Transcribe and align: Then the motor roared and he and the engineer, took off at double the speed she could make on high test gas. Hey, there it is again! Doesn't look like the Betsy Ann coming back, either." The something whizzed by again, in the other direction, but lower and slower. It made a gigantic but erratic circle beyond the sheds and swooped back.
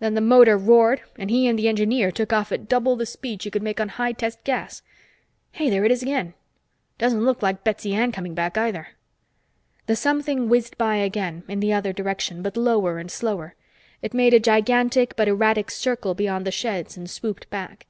Then 0.00 0.12
the 0.12 0.20
motor 0.20 0.58
roared 0.58 1.00
and 1.16 1.30
he 1.30 1.48
and 1.48 1.58
the 1.58 1.66
engineer, 1.66 2.10
took 2.10 2.30
off 2.30 2.52
at 2.52 2.68
double 2.68 2.94
the 2.94 3.06
speed 3.06 3.40
she 3.40 3.50
could 3.50 3.62
make 3.62 3.80
on 3.80 3.88
high 3.88 4.12
test 4.12 4.44
gas. 4.44 4.82
Hey, 5.52 5.70
there 5.70 5.82
it 5.86 5.90
is 5.90 6.02
again! 6.02 6.34
Doesn't 6.98 7.24
look 7.24 7.40
like 7.40 7.56
the 7.56 7.62
Betsy 7.62 7.94
Ann 7.94 8.12
coming 8.12 8.34
back, 8.34 8.58
either." 8.58 8.88
The 9.86 9.96
something 9.96 10.50
whizzed 10.50 10.76
by 10.76 10.96
again, 10.96 11.42
in 11.48 11.60
the 11.60 11.72
other 11.72 11.94
direction, 11.94 12.42
but 12.42 12.58
lower 12.58 12.98
and 12.98 13.10
slower. 13.10 13.54
It 14.02 14.12
made 14.12 14.34
a 14.34 14.40
gigantic 14.40 15.16
but 15.16 15.26
erratic 15.26 15.70
circle 15.70 16.12
beyond 16.12 16.46
the 16.46 16.50
sheds 16.52 16.98
and 16.98 17.08
swooped 17.08 17.48
back. 17.48 17.86